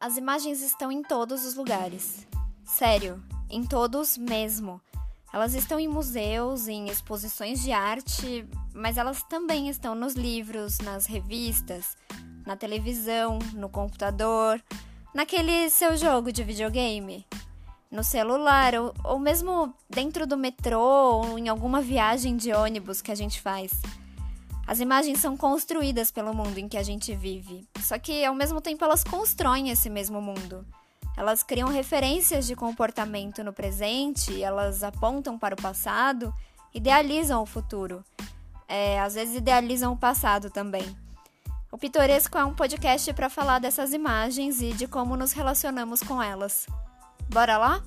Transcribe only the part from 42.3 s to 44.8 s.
é um podcast para falar dessas imagens e